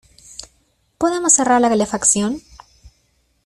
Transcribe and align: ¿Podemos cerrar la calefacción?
¿Podemos 0.97 1.33
cerrar 1.35 1.61
la 1.61 1.69
calefacción? 1.69 2.41